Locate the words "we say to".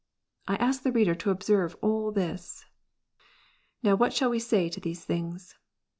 4.31-4.79